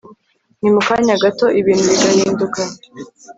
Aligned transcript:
ni 0.61 0.69
mu 0.73 0.81
kanya 0.87 1.15
gato 1.23 1.45
ibintu 1.59 1.85
bigahinduka 1.91 2.61